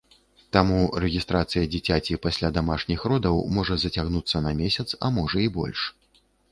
Таму 0.55 0.79
рэгістрацыя 1.03 1.67
дзіцяці 1.75 2.19
пасля 2.25 2.51
дамашніх 2.57 2.99
родаў 3.15 3.35
можа 3.59 3.75
зацягнуцца 3.87 4.37
на 4.49 4.59
месяц, 4.65 4.89
а 5.07 5.15
можа, 5.21 5.37
і 5.47 5.57
больш. 5.63 5.79